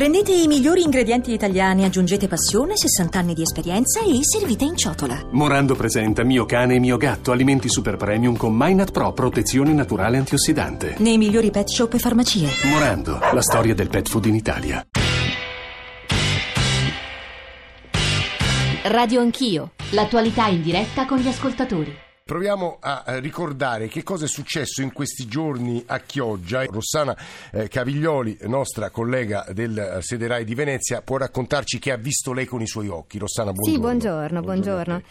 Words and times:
Prendete 0.00 0.32
i 0.32 0.46
migliori 0.46 0.80
ingredienti 0.82 1.30
italiani, 1.30 1.84
aggiungete 1.84 2.26
passione, 2.26 2.74
60 2.74 3.18
anni 3.18 3.34
di 3.34 3.42
esperienza 3.42 4.00
e 4.00 4.20
servite 4.22 4.64
in 4.64 4.74
ciotola. 4.74 5.26
Morando 5.32 5.74
presenta 5.74 6.24
Mio 6.24 6.46
cane 6.46 6.76
e 6.76 6.78
mio 6.78 6.96
gatto, 6.96 7.32
alimenti 7.32 7.68
super 7.68 7.96
premium 7.96 8.34
con 8.34 8.54
Minat 8.56 8.92
Pro, 8.92 9.12
protezione 9.12 9.74
naturale 9.74 10.16
antiossidante. 10.16 10.94
Nei 11.00 11.18
migliori 11.18 11.50
pet 11.50 11.68
shop 11.68 11.92
e 11.92 11.98
farmacie. 11.98 12.48
Morando, 12.70 13.18
la 13.30 13.42
storia 13.42 13.74
del 13.74 13.90
pet 13.90 14.08
food 14.08 14.24
in 14.24 14.36
Italia. 14.36 14.86
Radio 18.84 19.20
Anch'io, 19.20 19.72
l'attualità 19.90 20.46
in 20.46 20.62
diretta 20.62 21.04
con 21.04 21.18
gli 21.18 21.28
ascoltatori. 21.28 22.08
Proviamo 22.30 22.76
a 22.78 23.02
ricordare 23.18 23.88
che 23.88 24.04
cosa 24.04 24.26
è 24.26 24.28
successo 24.28 24.82
in 24.82 24.92
questi 24.92 25.26
giorni 25.26 25.82
a 25.84 25.98
Chioggia. 25.98 26.62
Rossana 26.62 27.16
eh, 27.50 27.66
Caviglioli, 27.66 28.38
nostra 28.42 28.88
collega 28.90 29.44
del 29.52 29.76
eh, 29.76 30.00
sede 30.00 30.28
Rai 30.28 30.44
di 30.44 30.54
Venezia, 30.54 31.02
può 31.02 31.16
raccontarci 31.16 31.80
che 31.80 31.90
ha 31.90 31.96
visto 31.96 32.32
lei 32.32 32.46
con 32.46 32.60
i 32.60 32.68
suoi 32.68 32.86
occhi. 32.86 33.18
Rossana, 33.18 33.50
buongiorno. 33.50 33.74
Sì, 33.74 33.80
buongiorno, 33.80 34.40
buongiorno. 34.42 34.84
buongiorno. 34.84 35.02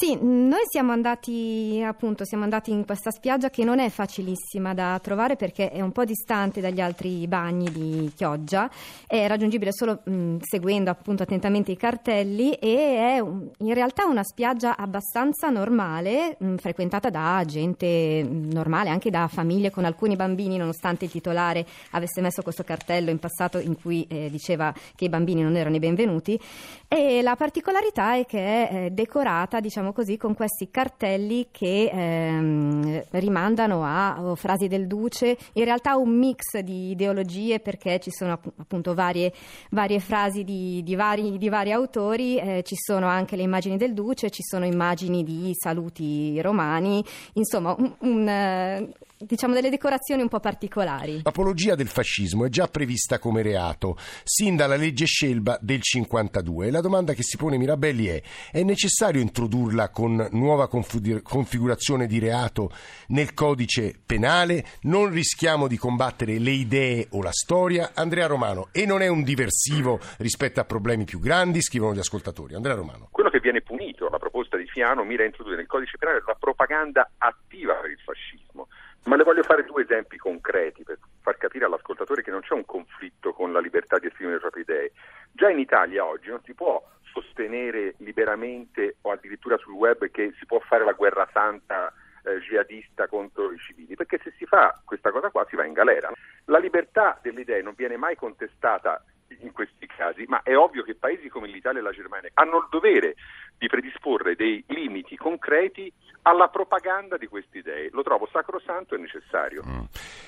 Sì, 0.00 0.16
noi 0.22 0.60
siamo 0.70 0.92
andati 0.92 1.82
appunto 1.84 2.24
siamo 2.24 2.44
andati 2.44 2.70
in 2.70 2.86
questa 2.86 3.10
spiaggia 3.10 3.50
che 3.50 3.64
non 3.64 3.80
è 3.80 3.88
facilissima 3.88 4.72
da 4.72 4.96
trovare 5.02 5.34
perché 5.34 5.72
è 5.72 5.80
un 5.80 5.90
po' 5.90 6.04
distante 6.04 6.60
dagli 6.60 6.80
altri 6.80 7.26
bagni 7.26 7.68
di 7.72 8.12
Chioggia, 8.14 8.70
è 9.08 9.26
raggiungibile 9.26 9.72
solo 9.72 10.02
mh, 10.04 10.36
seguendo 10.42 10.90
appunto 10.90 11.24
attentamente 11.24 11.72
i 11.72 11.76
cartelli 11.76 12.52
e 12.52 13.16
è 13.16 13.18
un, 13.18 13.50
in 13.58 13.74
realtà 13.74 14.04
una 14.06 14.22
spiaggia 14.22 14.76
abbastanza 14.76 15.48
normale, 15.48 16.36
mh, 16.38 16.54
frequentata 16.58 17.10
da 17.10 17.42
gente 17.44 18.24
normale, 18.24 18.90
anche 18.90 19.10
da 19.10 19.26
famiglie 19.26 19.72
con 19.72 19.84
alcuni 19.84 20.14
bambini, 20.14 20.58
nonostante 20.58 21.06
il 21.06 21.10
titolare 21.10 21.66
avesse 21.90 22.20
messo 22.20 22.42
questo 22.42 22.62
cartello 22.62 23.10
in 23.10 23.18
passato 23.18 23.58
in 23.58 23.74
cui 23.74 24.06
eh, 24.08 24.30
diceva 24.30 24.72
che 24.94 25.06
i 25.06 25.08
bambini 25.08 25.42
non 25.42 25.56
erano 25.56 25.74
i 25.74 25.80
benvenuti. 25.80 26.40
E 26.86 27.20
la 27.20 27.34
particolarità 27.34 28.14
è 28.14 28.24
che 28.26 28.38
è 28.38 28.68
eh, 28.70 28.90
decorata, 28.92 29.58
diciamo 29.58 29.86
diciamo 29.88 29.92
così, 29.92 30.16
con 30.16 30.34
questi 30.34 30.70
cartelli 30.70 31.48
che 31.50 31.90
ehm, 31.92 33.04
rimandano 33.10 33.84
a 33.84 34.22
oh, 34.22 34.34
frasi 34.34 34.66
del 34.66 34.86
Duce, 34.86 35.36
in 35.54 35.64
realtà 35.64 35.96
un 35.96 36.16
mix 36.16 36.58
di 36.58 36.90
ideologie 36.90 37.60
perché 37.60 37.98
ci 38.00 38.10
sono 38.10 38.38
appunto 38.58 38.94
varie, 38.94 39.32
varie 39.70 40.00
frasi 40.00 40.44
di, 40.44 40.82
di, 40.82 40.94
vari, 40.94 41.38
di, 41.38 41.48
vari, 41.48 41.72
autori, 41.72 42.38
eh, 42.38 42.62
ci 42.64 42.76
sono 42.76 43.06
anche 43.06 43.36
le 43.36 43.42
immagini 43.42 43.76
del 43.76 43.94
Duce, 43.94 44.30
ci 44.30 44.42
sono 44.42 44.64
immagini 44.64 45.22
di 45.22 45.52
saluti 45.54 46.40
romani, 46.40 47.04
insomma 47.34 47.74
un, 47.78 47.94
un, 48.00 48.92
diciamo 49.18 49.54
delle 49.54 49.70
decorazioni 49.70 50.22
un 50.22 50.28
po' 50.28 50.40
particolari. 50.40 51.20
L'apologia 51.22 51.74
del 51.74 51.88
fascismo 51.88 52.44
è 52.44 52.48
già 52.48 52.68
prevista 52.68 53.18
come 53.18 53.42
reato 53.42 53.96
sin 54.24 54.56
dalla 54.56 54.76
legge 54.76 55.06
Scelba 55.06 55.58
del 55.60 55.82
52 55.82 56.66
e 56.66 56.70
la 56.70 56.80
domanda 56.80 57.14
che 57.14 57.22
si 57.22 57.36
pone 57.36 57.56
Mirabelli 57.56 58.06
è 58.06 58.22
è 58.50 58.62
necessario 58.62 59.20
introdurla 59.20 59.77
con 59.86 60.28
nuova 60.32 60.68
configurazione 60.68 62.06
di 62.06 62.18
reato 62.18 62.70
nel 63.08 63.34
codice 63.34 63.94
penale? 64.04 64.64
Non 64.82 65.10
rischiamo 65.10 65.68
di 65.68 65.76
combattere 65.76 66.38
le 66.38 66.50
idee 66.50 67.06
o 67.12 67.22
la 67.22 67.30
storia? 67.30 67.92
Andrea 67.94 68.26
Romano, 68.26 68.68
e 68.72 68.84
non 68.84 69.00
è 69.00 69.06
un 69.06 69.22
diversivo 69.22 70.00
rispetto 70.18 70.58
a 70.58 70.64
problemi 70.64 71.04
più 71.04 71.20
grandi? 71.20 71.62
Scrivono 71.62 71.94
gli 71.94 72.00
ascoltatori. 72.00 72.54
Andrea 72.54 72.74
Romano. 72.74 73.08
Quello 73.12 73.30
che 73.30 73.38
viene 73.38 73.62
punito, 73.62 74.08
la 74.08 74.18
proposta 74.18 74.56
di 74.56 74.66
Fiano 74.66 75.04
mira 75.04 75.22
a 75.22 75.26
introdurre 75.26 75.56
nel 75.56 75.66
codice 75.66 75.96
penale 75.98 76.22
la 76.26 76.36
propaganda 76.38 77.10
attiva 77.18 77.74
per 77.74 77.90
il 77.90 78.00
fascismo 78.04 78.66
ma 79.08 79.16
le 79.16 79.24
voglio 79.24 79.42
fare 79.42 79.64
due 79.64 79.82
esempi 79.82 80.18
concreti 80.18 80.84
per 80.84 80.98
far 81.22 81.38
capire 81.38 81.64
all'ascoltatore 81.64 82.22
che 82.22 82.30
non 82.30 82.42
c'è 82.42 82.52
un 82.52 82.66
conflitto 82.66 83.32
con 83.32 83.52
la 83.52 83.60
libertà 83.60 83.98
di 83.98 84.06
esprimere 84.06 84.34
le 84.34 84.40
proprie 84.40 84.62
idee. 84.64 84.92
Già 85.32 85.48
in 85.48 85.58
Italia 85.58 86.04
oggi 86.04 86.28
non 86.28 86.40
si 86.44 86.52
può 86.52 86.82
sostenere 87.12 87.94
liberamente 87.98 88.96
o 89.02 89.10
addirittura 89.10 89.56
sul 89.58 89.74
web 89.74 90.10
che 90.10 90.32
si 90.38 90.46
può 90.46 90.58
fare 90.60 90.84
la 90.84 90.92
guerra 90.92 91.28
santa 91.32 91.92
eh, 92.24 92.40
jihadista 92.40 93.06
contro 93.08 93.52
i 93.52 93.58
civili, 93.58 93.94
perché 93.94 94.20
se 94.22 94.32
si 94.36 94.44
fa 94.44 94.80
questa 94.84 95.10
cosa 95.10 95.30
qua 95.30 95.46
si 95.48 95.56
va 95.56 95.64
in 95.64 95.72
galera. 95.72 96.10
La 96.46 96.58
libertà 96.58 97.18
delle 97.22 97.40
idee 97.40 97.62
non 97.62 97.74
viene 97.76 97.96
mai 97.96 98.16
contestata 98.16 99.04
in 99.40 99.52
questi 99.52 99.86
casi, 99.86 100.24
ma 100.26 100.42
è 100.42 100.56
ovvio 100.56 100.82
che 100.82 100.94
paesi 100.94 101.28
come 101.28 101.48
l'Italia 101.48 101.80
e 101.80 101.82
la 101.82 101.92
Germania 101.92 102.30
hanno 102.34 102.58
il 102.58 102.66
dovere 102.70 103.14
di 103.56 103.66
predisporre 103.66 104.34
dei 104.34 104.64
limiti 104.68 105.16
concreti 105.16 105.92
alla 106.22 106.48
propaganda 106.48 107.16
di 107.16 107.26
queste 107.26 107.58
idee. 107.58 107.90
Lo 107.92 108.02
trovo 108.02 108.28
sacrosanto 108.32 108.94
e 108.94 108.98
necessario. 108.98 109.62
Mm. 109.66 109.84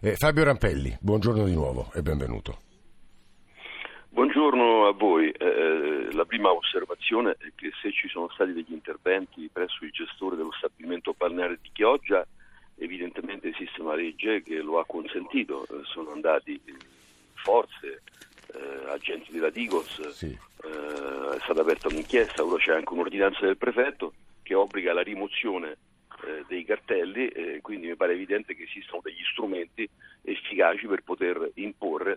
Eh, 0.00 0.14
Fabio 0.16 0.44
Rampelli, 0.44 0.96
buongiorno 1.00 1.44
di 1.44 1.54
nuovo 1.54 1.90
e 1.94 2.02
benvenuto. 2.02 2.73
Buongiorno 4.44 4.86
a 4.88 4.92
voi. 4.92 5.30
Eh, 5.30 5.46
eh, 5.46 6.12
la 6.12 6.26
prima 6.26 6.52
osservazione 6.52 7.34
è 7.38 7.50
che 7.54 7.70
se 7.80 7.90
ci 7.90 8.08
sono 8.08 8.28
stati 8.28 8.52
degli 8.52 8.74
interventi 8.74 9.48
presso 9.50 9.86
il 9.86 9.90
gestore 9.90 10.36
dello 10.36 10.52
stabilimento 10.52 11.14
balneare 11.16 11.58
di 11.62 11.70
Chioggia, 11.72 12.26
evidentemente 12.76 13.48
esiste 13.48 13.80
una 13.80 13.94
legge 13.94 14.42
che 14.42 14.60
lo 14.60 14.78
ha 14.78 14.84
consentito. 14.84 15.64
Eh, 15.64 15.80
sono 15.84 16.12
andati 16.12 16.60
forze, 17.32 18.02
eh, 18.52 18.90
agenti 18.90 19.32
della 19.32 19.48
Digos, 19.48 20.08
sì. 20.10 20.26
eh, 20.26 21.36
è 21.36 21.40
stata 21.40 21.62
aperta 21.62 21.88
un'inchiesta, 21.88 22.44
ora 22.44 22.62
c'è 22.62 22.74
anche 22.74 22.92
un'ordinanza 22.92 23.46
del 23.46 23.56
prefetto 23.56 24.12
che 24.42 24.52
obbliga 24.52 24.92
la 24.92 25.02
rimozione 25.02 25.78
eh, 26.22 26.44
dei 26.48 26.66
cartelli, 26.66 27.28
eh, 27.28 27.60
quindi 27.62 27.86
mi 27.86 27.96
pare 27.96 28.12
evidente 28.12 28.54
che 28.54 28.64
esistono 28.64 29.00
degli 29.02 29.24
strumenti 29.32 29.88
efficaci 30.20 30.86
per 30.86 31.02
poter 31.02 31.50
imporre 31.54 32.13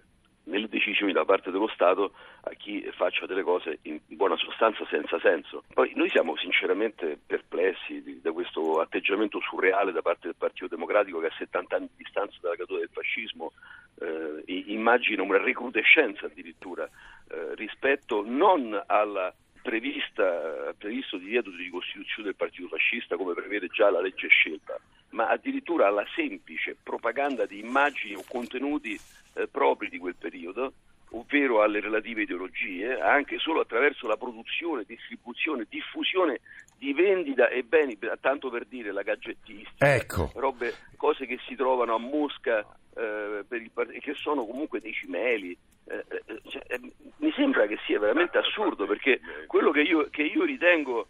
decisioni 0.88 1.12
da 1.12 1.26
parte 1.26 1.52
dello 1.52 1.68
Stato 1.68 2.14
a 2.42 2.52
chi 2.52 2.82
faccia 2.96 3.26
delle 3.26 3.44
cose 3.44 3.80
in 3.84 4.00
buona 4.08 4.38
sostanza 4.38 4.86
senza 4.90 5.20
senso. 5.20 5.64
Poi 5.74 5.92
noi 5.96 6.10
siamo 6.10 6.38
sinceramente 6.38 7.20
perplessi 7.26 8.02
di, 8.02 8.22
da 8.22 8.32
questo 8.32 8.80
atteggiamento 8.80 9.40
surreale 9.42 9.92
da 9.92 10.02
parte 10.02 10.28
del 10.28 10.36
Partito 10.38 10.68
Democratico 10.68 11.20
che 11.20 11.28
a 11.28 11.34
70 11.38 11.76
anni 11.76 11.88
di 11.88 12.04
distanza 12.04 12.38
dalla 12.42 12.56
caduta 12.56 12.80
del 12.80 12.90
fascismo 12.92 13.52
eh, 14.00 14.44
immagina 14.68 15.24
una 15.24 15.42
recrudescenza 15.42 16.28
addirittura 16.28 16.86
eh, 16.86 17.56
rispetto 17.56 18.24
non 18.26 18.82
alla 18.86 19.34
prevista, 19.62 20.74
previsto 20.78 21.18
divieto 21.18 21.50
di 21.50 21.64
ricostituzione 21.64 22.30
del 22.30 22.38
partito 22.38 22.70
fascista 22.70 23.18
come 23.18 23.34
prevede 23.34 23.68
già 23.68 23.90
la 23.90 24.00
legge 24.00 24.30
scelta, 24.30 24.80
ma 25.10 25.28
addirittura 25.28 25.88
alla 25.88 26.06
semplice 26.16 26.78
propaganda 26.82 27.46
di 27.46 27.60
immagini 27.60 28.16
o 28.16 28.24
contenuti 28.26 28.98
eh, 29.38 29.48
propri 29.48 29.90
di 29.90 29.98
quel 29.98 30.16
periodo, 30.16 30.74
ovvero 31.12 31.62
alle 31.62 31.80
relative 31.80 32.24
ideologie, 32.24 33.00
anche 33.00 33.38
solo 33.40 33.62
attraverso 33.62 34.08
la 34.08 34.18
produzione, 34.18 34.84
distribuzione, 34.86 35.66
diffusione 35.70 36.42
di 36.78 36.94
vendita 36.94 37.48
e 37.48 37.64
beni, 37.64 37.98
tanto 38.20 38.50
per 38.50 38.66
dire 38.66 38.92
la 38.92 39.02
gadgettistica, 39.02 39.96
ecco. 39.96 40.32
robe, 40.36 40.74
cose 40.98 41.26
che 41.26 41.40
si 41.48 41.56
trovano 41.56 41.96
a 41.96 42.00
Mosca 42.00 42.66
eh, 42.96 43.44
il, 43.50 43.72
che 44.00 44.14
sono 44.16 44.46
comunque 44.46 44.80
dei 44.82 44.94
cimeli. 44.94 45.58
Eh, 45.86 46.04
eh, 46.26 46.42
cioè, 46.50 46.64
eh, 46.68 46.82
mi 47.18 47.32
sembra 47.34 47.66
che 47.66 47.78
sia 47.86 48.00
veramente 48.00 48.38
assurdo 48.38 48.86
perché 48.86 49.22
quello 49.48 49.72
che 49.72 49.82
io, 49.82 50.10
che 50.10 50.24
io 50.24 50.44
ritengo 50.44 51.08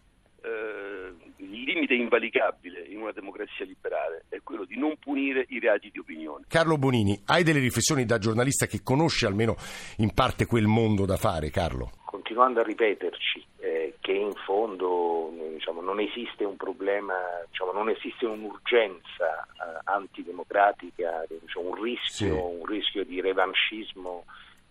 limite 1.87 1.93
invalicabile 1.95 2.81
in 2.81 2.99
una 2.99 3.11
democrazia 3.11 3.65
liberale 3.65 4.25
è 4.29 4.41
quello 4.43 4.65
di 4.65 4.77
non 4.77 4.95
punire 4.99 5.45
i 5.49 5.59
reati 5.59 5.89
di 5.89 5.99
opinione. 5.99 6.45
Carlo 6.47 6.77
Bonini, 6.77 7.19
hai 7.27 7.43
delle 7.43 7.59
riflessioni 7.59 8.05
da 8.05 8.17
giornalista 8.17 8.65
che 8.65 8.81
conosce 8.83 9.25
almeno 9.25 9.55
in 9.97 10.13
parte 10.13 10.45
quel 10.45 10.65
mondo 10.65 11.05
da 11.05 11.15
fare, 11.15 11.49
Carlo? 11.49 11.91
Continuando 12.03 12.59
a 12.59 12.63
ripeterci 12.63 13.45
eh, 13.59 13.95
che 14.01 14.11
in 14.11 14.33
fondo 14.45 15.33
diciamo, 15.53 15.81
non 15.81 15.99
esiste 15.99 16.43
un 16.43 16.57
problema, 16.57 17.13
diciamo, 17.49 17.71
non 17.71 17.89
esiste 17.89 18.25
un'urgenza 18.25 19.43
eh, 19.45 19.81
antidemocratica, 19.85 21.25
diciamo, 21.27 21.69
un, 21.69 21.81
rischio, 21.81 22.27
sì. 22.27 22.29
un 22.29 22.65
rischio 22.65 23.05
di 23.05 23.21
revanchismo 23.21 24.25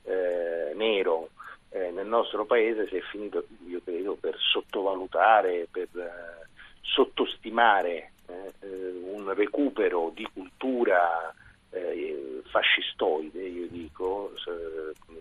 eh, 0.05 0.75
nero 0.75 1.31
eh, 1.71 1.91
nel 1.91 2.07
nostro 2.07 2.45
paese 2.45 2.89
si 2.89 2.97
è 2.97 3.01
finito, 3.11 3.45
io 3.67 3.81
credo, 3.85 4.17
per 4.19 4.37
sottovalutare, 4.39 5.67
per 5.71 5.89
eh, 5.95 6.47
sottostimare 6.95 8.13
eh, 8.27 8.53
eh 8.61 8.95
un 9.13 9.33
recupero 9.35 10.13
di 10.15 10.29
cultura 10.33 11.35
eh, 11.71 12.43
fascistoide, 12.51 13.43
io 13.43 13.67
dico, 13.69 14.33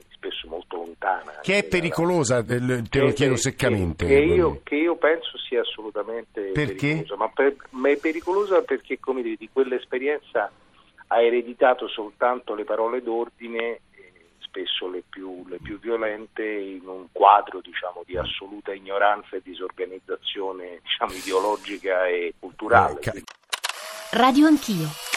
spesso 0.09 0.47
molto 0.47 0.77
lontana. 0.77 1.39
Che 1.41 1.57
è 1.57 1.63
pericolosa, 1.63 2.44
te 2.44 2.59
lo 2.59 3.12
chiedo 3.13 3.35
seccamente. 3.35 4.06
Che, 4.06 4.13
che, 4.13 4.21
io, 4.21 4.62
che, 4.63 4.75
io, 4.75 4.95
penso 4.95 5.38
sia 5.38 5.62
assolutamente 5.62 6.51
perché? 6.51 6.88
pericolosa, 6.88 7.15
ma, 7.15 7.29
per, 7.29 7.56
ma 7.71 7.89
è 7.89 7.97
pericolosa 7.97 8.62
perché, 8.62 9.00
come 9.00 9.21
dire, 9.21 9.35
di 9.38 9.50
quell'esperienza 9.51 10.51
ha 11.07 11.21
ereditato 11.21 11.88
soltanto 11.88 12.56
le 12.56 12.63
parole 12.63 13.01
d'ordine 13.01 13.81
spesso 14.40 14.90
le 14.90 15.04
più, 15.08 15.46
le 15.48 15.60
più 15.60 15.80
violente 15.80 16.44
in 16.44 16.88
un 16.88 17.08
quadro 17.12 17.62
diciamo, 17.62 18.04
di 18.06 18.18
assoluta 18.18 18.74
ignoranza 18.74 19.36
e 19.36 19.42
disorganizzazione 19.44 20.80
diciamo, 20.82 21.14
ideologica 21.18 22.08
e 22.08 22.34
culturale. 22.40 23.00
Radio 24.12 24.48
Anch'io 24.48 25.14